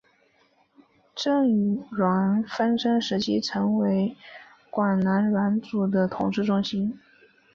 [1.13, 4.15] 郑阮纷争时期成为
[4.71, 6.97] 广南阮主的统治中心。